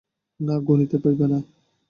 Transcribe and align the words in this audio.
না, 0.39 0.55
গুনিতে 0.59 0.97
পাইবে 0.97 1.25
না। 1.27 1.39